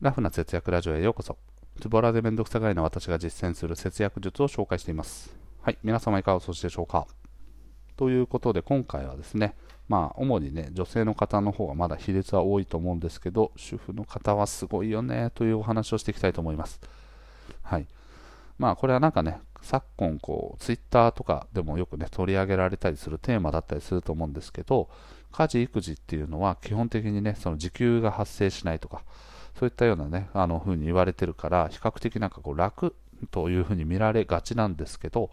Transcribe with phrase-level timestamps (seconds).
[0.00, 1.36] ラフな節約ラジオへようこそ。
[1.80, 5.34] ズボラでめんどくさがいの私が実践する節約術を紹介しています。
[5.60, 7.08] はい、皆様いかがお過ごしでしょうか。
[7.96, 9.56] ということで今回はですね、
[9.88, 16.80] まあ主にね、女性の方の方がまだ比率は多いと思うんですけど、主婦の方はすごいよねというお話をしていきたいと思います。
[17.62, 17.88] はい。
[18.56, 24.88] まあこれはなんかね、昨今こう、ツイッターとかでもよくね、取り上げられたりするテーマだったりすると思うんですけど、
[25.32, 29.02] 家事育児っていうのは基本的にね、その時給が発生しないとか、
[29.58, 32.94] そういったようなね、あの風に言われてるから、比較的なんかこう楽
[33.32, 35.30] というふうに見られがちなんですけど、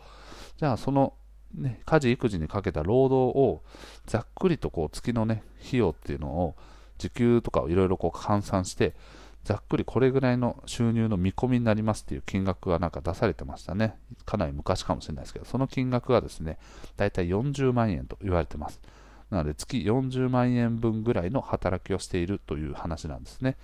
[0.57, 1.13] じゃあその、
[1.53, 3.61] ね、家事育児にかけた労働を
[4.07, 6.55] ざっくりとこう月のね、費用っていうのを
[6.97, 8.95] 時給とかをいろいろこう換算して、
[9.43, 13.95] ざっくりこれぐらいの収入の見込みになりますっていう金額がなんか出されてましたね。
[14.25, 16.57] かなり昔かもしれないですけど、その金額がですね、
[16.97, 18.81] だいたい40万円と言われてます。
[19.29, 23.57] なので月40万円分ぐらいの働きをしているという話なんですね。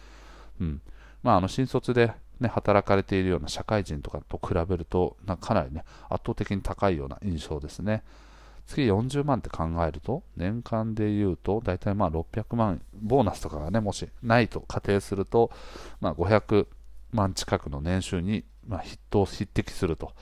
[0.62, 0.82] うん
[1.24, 8.04] まあ、あの新卒で、ね、働かれているような社会人とかと比べるとなかなり、ね、圧倒的に高いような印象ですね。
[8.66, 15.52] 月40万って考えると、年間で言うと、大体まあ600万、ボーナスとかがね、もしないと仮定すると、
[16.00, 16.68] まあ、500
[17.12, 20.14] 万近くの年収に、まあ、筆頭、匹敵すると。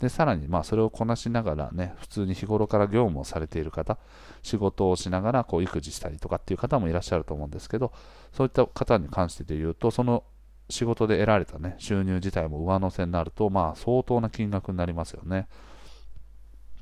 [0.00, 3.98] で、さらに、まあ、それをこなしながらね、普通に日頃から業務をされている方、
[4.42, 7.92] 仕事をしながら、こう、育児したりとかっていう方もいらっしゃると思うんですけど、
[8.32, 10.24] そういった方に関してで言うと、その
[10.68, 15.48] 仕事で得られたね、収入自体も上乗せになると、まあ、相当な金額になりますよね。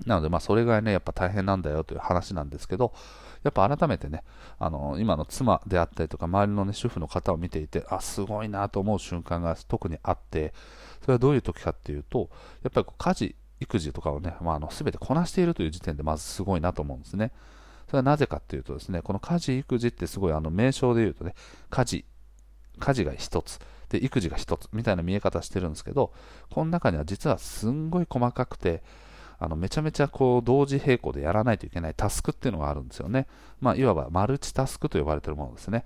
[0.06, 2.92] なので、まあ、それぐらいね、やっぱ大変なんだよという話なんですけど、
[3.42, 4.22] やっぱ改めてね、
[4.58, 10.52] あの今の妻であったりとか、周りの、ね、主婦の方を見ていて、あ、すごいなと思う瞬間が特にあって、
[11.02, 12.30] それはどういう時かっていうと、
[12.62, 17.32] やっぱり家事、育児とかをね、まあ、あの全てこなしているという時点でまずすごいなと思うんですね。
[17.86, 21.34] それはなぜかっていうとですね、この家事、育児ってすごいあの名称で言うとね、
[21.70, 22.04] 家事、
[22.78, 26.12] 家事が1つ、で、育児が1つみたいな見え方してるんですけど、
[26.50, 28.82] この中には実はすんごい細かくて、
[29.38, 33.26] あのめちゃめちゃこう同時並行でやらないといけないタスクっていうのがあるんですよね。
[33.60, 35.84] まあ、いわばマルチタスクと呼ばれているものですね。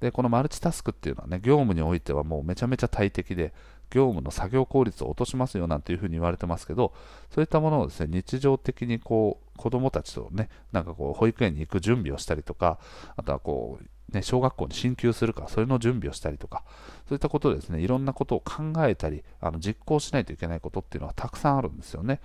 [0.00, 3.52] で、このマルチタスクっていうのはね、業務においてはもうめちゃめちゃ大敵で、
[3.90, 6.92] 業務の作業効率を落としますよなんていうふうに言われてますけど、
[7.30, 12.78] そういったものをですね、日常的にこう、子供たちとね、なんかこう、保育園に行く準備をしたりとか、
[13.16, 16.64] あとはこう、ね、小学校に進級するか、それの準備をしたりとか、
[17.08, 22.20] そういったことでですね、いろんなことを考えたり、あの実行しないといけないことっていうのはたくさんあるんですよね。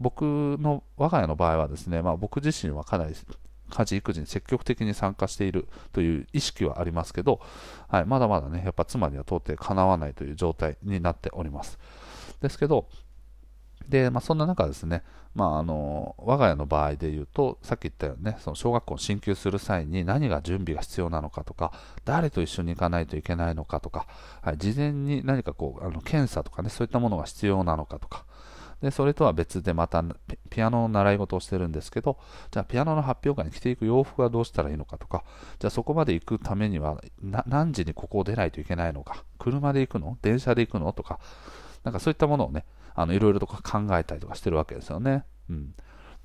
[0.00, 0.22] 僕
[0.60, 3.14] の我が家の場合はですね、まあ、僕自身はかなり
[3.70, 7.40] 家事育児に積極的に参加しているという意識はありますけど、
[7.88, 11.78] はい、まだまだね、やっぱ妻には到底かなわないという状態になっております。
[12.40, 12.88] ですけど、
[13.88, 15.02] で、まあ、そんな中ですね、
[15.34, 21.72] まあ、あの我が家の場合で言うと、さっき言ったようにね、その小学校に進級する際に何が準備が必要なのかとか、
[22.04, 24.06] 誰と一緒に行かないといけないのかとか、
[24.42, 28.24] はい、事前に何かこうあの検査とかね、そういったものが必要なのかとか、
[28.82, 30.04] で、それとは別でまた
[30.50, 32.18] ピアノの習い事をしてるんですけど、
[32.50, 35.24] じゃあピアノの発表会に着ていく洋服はどうしたらいいのかとか、
[35.58, 40.18] じゃあそこまで行くためには何時にここを出ないといけないのか、車で行くの？
[40.22, 40.92] 電車で行くの？
[40.92, 41.18] とか、
[41.82, 42.64] なんかそういったものをね、
[42.94, 43.58] あのいろいろと考
[43.92, 45.24] えたりとかしてるわけですよね。
[45.48, 45.74] うん。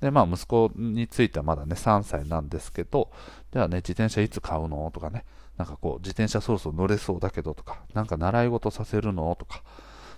[0.00, 3.10] で、まあ、息子についてはまだね、3歳なんですけど、
[3.52, 4.90] じゃあね、自転車いつ買うの？
[4.94, 5.26] とかね、
[5.58, 9.36] なんかこう、自転車そろそろ乗れそうだけどとか、なんか習い事させるの？
[9.38, 9.62] とか、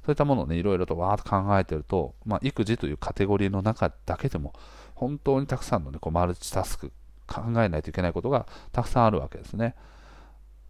[0.05, 4.53] そういったものをね、いろいろとわーっと考えてると、まあ、育児というカテゴリーの中だけでも、
[4.95, 6.93] 本当にたくさんのね、こうマルチタスク、
[7.27, 9.75] 考えないといけないことがたくさんあるわけですね。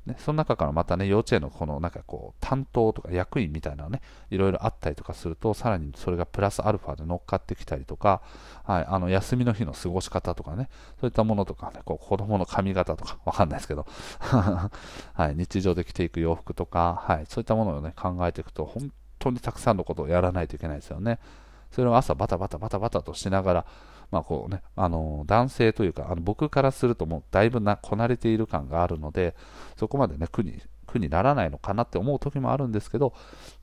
[0.07, 4.01] ね、その中からまたね、幼稚園のこのなんかこう、担当とか役員みたいなね、
[4.31, 8.21] いろいろあったりとかすると、さらにそれがプラスアルファで乗っかってきたりとか、
[8.65, 10.69] はい、あの、休みの日の過ごし方とかね、
[11.01, 13.87] そういったものとかね、こう、子供の髪型とか、 わかんないですけど、
[14.19, 14.71] は
[15.31, 18.91] い、日常で着ていく洋服とか、はい、そういったものをね、考えていくと、本
[19.23, 21.19] 当にたくさんのことをやらないといけないですよね。
[21.71, 23.67] それを朝バタバタバタバタとしながら、
[24.11, 29.35] まあこうね、あの男性というかあの僕からするともうだいぶなこなれている感があるので
[29.77, 33.15] そこまでね苦に苦にならないのかなって思う時もあるんですけど、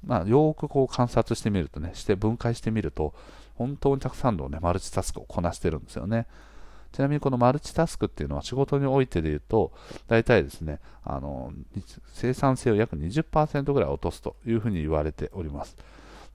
[0.03, 3.13] まあ、よくこう観察してみるとねして分解してみると
[3.55, 6.25] 本当にたくさんの、ね、マルチタスクをこなしてるんですよね。
[6.91, 9.71] ちなみにこのマルチタスクっていうのは仕事においてで言うと、
[10.07, 11.53] 大体ですね、あの
[12.13, 15.77] 生産性を約20%ぐらい落とすというふうに言われております。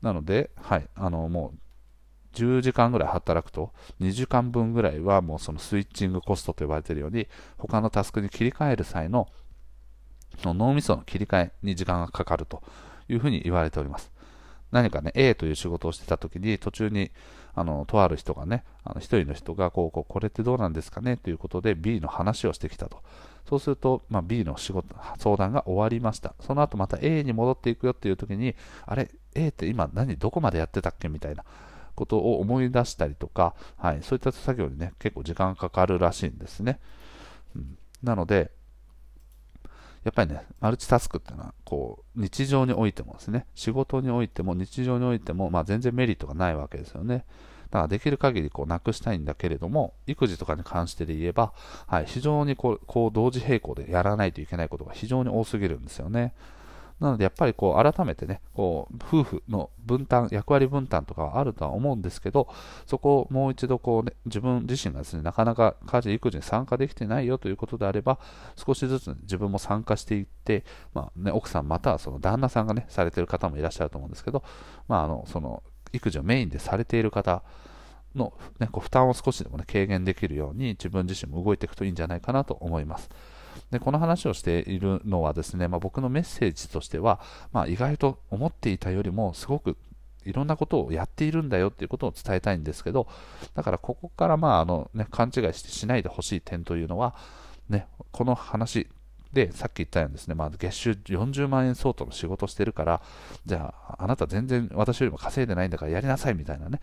[0.02, 7.28] なので、はい、あのもう10時間ぐらい働くと、2時間分ぐらいはもうそのスイッチングコストと呼ばれているように、
[7.58, 9.28] 他のタスクに切り替える際の
[10.42, 12.62] 脳みその切り替えに時間がかかると
[13.08, 14.13] いうふうに言われております。
[14.74, 17.12] 何かね、A という仕事をしてた時に、途中に、
[17.54, 21.16] あの、とある人がね、あの一人の人が、こう、こう、これってどうなんですかね？
[21.16, 23.02] ということで、B の話をしてきたと。
[23.48, 26.34] そうすると、まあ、B の仕事、相談が終わりました。
[26.40, 31.08] その後また A に戻っていくよっていう時に、あれ、A って今何、どこまでやってたっけ？
[31.08, 31.44] みたいな。
[31.96, 36.80] ことを思い出したりとか、はい、そういった作業にね、結構時間かかるらしいんですね。
[37.54, 38.50] うん、なので、
[40.04, 47.24] やっぱりね、マルチタスクっていうのは、こう、日常においてもですね、仕事においても、日常においても、まあ、全然メリットがないわけですよね。
[47.70, 51.52] だからできる限りこうなくしたいんだけれども、育児とかに関してで言えば、
[51.88, 56.34] はい、非常にこうこう同時並行でやらないといけないことが非常に多すぎるんですよね。
[57.00, 62.48] なのでやっぱりこう改めてね、こう夫婦の分担、役割分担とかはあるとは思うんですけど、
[62.86, 68.18] そこをもう一度こう、ね、自分自身がですね、なかなか家事、育児に参加できてないよということであれば、
[68.56, 70.64] 少しずつ、自分も参加していって、
[70.94, 74.42] まあね、奥さんまたはその旦那さんがね、されている方もいらっしゃると思うんですけど、
[74.88, 75.62] まあ、あのその
[75.92, 77.42] 育児をメインでされている方、
[78.14, 83.10] の、ね、こう負担を少しでも、ね、軽減できるように自分自身も動いていくといいんじゃないかなと思います。
[83.70, 87.20] でこの話をしているのはですね、まあ、僕のメッセージとしては、
[87.52, 89.76] まあ、意外と思っていたよりもすごく
[90.24, 93.06] いろんなことをやっているんだよっていうことを伝えたいんですけど、
[93.54, 97.14] だからここからまああの、ね、勘違いしないでほしい点というのは、
[97.68, 98.88] ね、この話
[99.34, 103.02] でさっき言ったようにですね、まあ、月収40万円相当の仕事してるから、
[103.44, 106.80] じゃあ、あなた全然私よりも稼いでないんだからやりなさいみたいなね、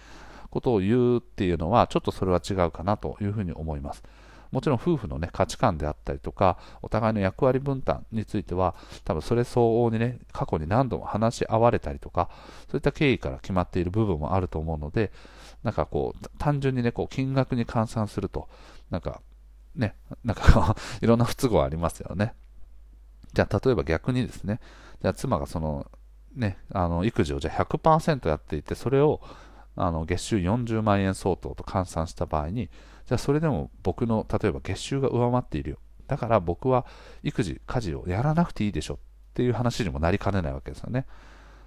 [0.51, 4.03] ことを言うっていうのは、ちょっとそれは違うかなというふうに思います。
[4.51, 8.75] もちろん夫婦の、ね、価値観であったりとか、お互いの役割分担については、
[9.05, 12.29] 多分それ相応にね、過去に何度も話し合われたりとか、
[12.69, 15.11] そういった経緯から決まっている部分もあると思うので、
[15.63, 18.49] なんかこう、単純にね、こう金額に換算すると、
[18.89, 19.21] なんか、
[19.75, 22.33] ね、なんか いろんな不都合ありますよね。
[23.33, 24.59] じゃあ、例えば逆にですね、
[25.01, 25.89] じゃあ妻がその、
[26.35, 29.21] ね、あの育児をじゃあ100%やっていて、それを
[29.75, 32.69] あの月収40万円相当と換算した場合に、
[33.11, 35.77] じゃあそれでも僕の例えば月収が上回っているよ。
[36.07, 36.85] だから僕は
[37.23, 38.97] 育児、家事をやらなくていいでしょっ
[39.33, 41.05] ていう話にもなりかねないわけですよね。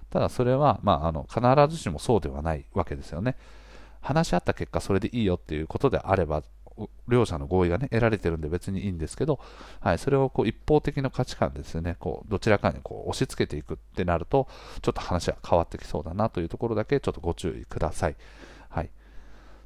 [0.09, 1.39] ただそれは、まあ、あの必
[1.69, 3.37] ずしもそうではないわけですよね。
[4.01, 6.41] 話し合った結果それでいいよっていうことであれば、
[7.07, 9.39] 両者の合意が、ね、得られてるんで別にいいんですけど、
[9.81, 14.47] はい、それをこう一方的な価値観ですね、こうどちらかにこう押し付けていくってなると、
[14.81, 18.15] ちょっと話は変わってきそうだなというところだけちょっとご注意ください。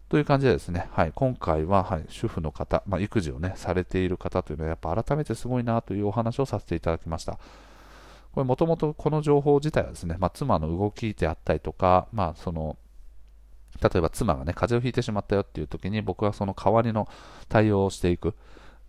[0.09, 7.39] という感じでですね、はい、今回は、はい、主婦の方、まあ、育児を、ね、されている方というのはやっぱ改めてすごいなというお話をさせていただきました。
[8.31, 12.77] これもともとこの情報自体はですね、まあ、妻の動きであったりとか、まあ、その
[13.81, 17.07] 例えば妻がね、風邪をひいてしまったよっていう時に僕はその代わりの
[17.47, 18.35] 対応をしていく。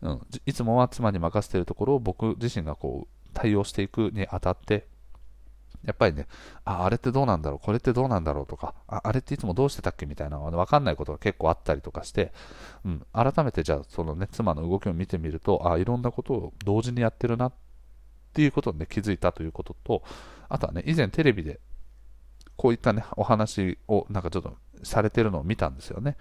[0.03, 4.87] うん、いつもは妻に任せているところを僕自身がこう対応していくにあたって、
[5.85, 6.27] やっぱりね、
[6.65, 12.33] あ、あれってどうなんだろう、これってどうなんだろうとか、ああれっていつもどうしてたっけみたいなのが、分かんないことが結構あったりとかして、
[12.85, 17.53] うん、改めてじゃあ、そのね、妻の動きを見てみると、あ、いろんなことを同時にやってるなっ
[18.35, 20.03] ていうことに、ね、気づいたということと、
[20.49, 21.61] あとはね、以前テレビで
[22.57, 26.17] こういったね、お話をなんかちょっとされてるのを見たんですよね。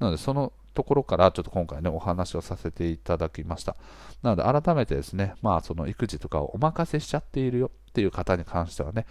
[0.00, 3.74] なので、そのところからちょっと今回ね、お話をさせていただきました。
[4.22, 9.04] なので、改めてですね、まあ、その育児とかをお任せしちゃっているよっていう方に関してはね、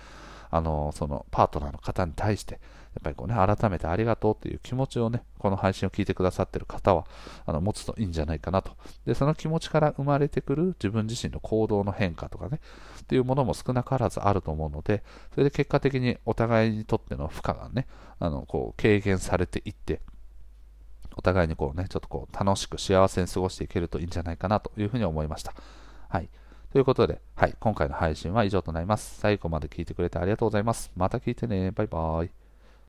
[0.49, 2.61] あのそのパートナーの方に対して、やっ
[3.03, 7.05] ぱりこうね、改めてありがとうっていう気持ちをね、この配信を聞いてくださってる方は、
[7.45, 8.71] あの持つといいんじゃないかなと。
[9.05, 12.61] で、その気持ちから生まれてくる自分自身の行動の変化とかね、
[13.01, 17.85] っていうものも少なからずあると思うので、それで結果的にお互いにとっての負荷がね、
[18.19, 19.99] あの、こう、軽減されていって、
[21.17, 25.53] お互いにこうね、ちょっとこう、楽しく幸せに過ごしていけるといいんじゃないかなというふうに思いました。
[26.09, 26.29] はい。
[26.71, 29.19] ということで、はい、今回の配信は以上となります。
[29.19, 30.91] 最後まで聞いてくれてありがとうございます。
[30.95, 31.71] また聞いてね。
[31.71, 32.46] バイバーイ。